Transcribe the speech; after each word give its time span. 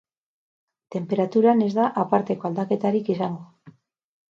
Tenperaturan 0.95 1.61
ez 1.67 1.69
da 1.77 1.87
aparteko 2.05 2.51
aldaketarik 2.51 3.15
izango. 3.19 3.73